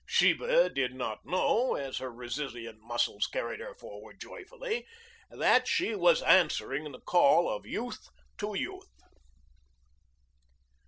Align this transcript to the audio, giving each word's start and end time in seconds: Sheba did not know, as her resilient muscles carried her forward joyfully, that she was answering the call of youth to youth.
Sheba 0.07 0.71
did 0.71 0.95
not 0.95 1.27
know, 1.27 1.75
as 1.75 1.99
her 1.99 2.11
resilient 2.11 2.79
muscles 2.81 3.27
carried 3.27 3.59
her 3.59 3.75
forward 3.75 4.19
joyfully, 4.19 4.87
that 5.29 5.67
she 5.67 5.93
was 5.93 6.23
answering 6.23 6.91
the 6.91 6.99
call 7.01 7.47
of 7.47 7.67
youth 7.67 8.09
to 8.39 8.55
youth. 8.55 8.89